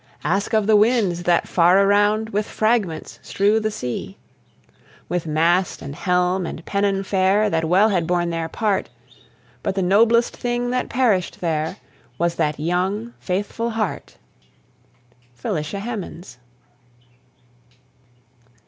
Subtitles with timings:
[0.23, 4.17] Ask of the winds that far around With fragments strew the sea;
[5.07, 7.51] With mast, and helm, and pennon fair.
[7.51, 8.89] That well had borne their part
[9.61, 11.77] But the noblest thing that perished there
[12.17, 14.17] Was that young, faithful heart.
[15.35, 16.39] FELICIA HEMANS.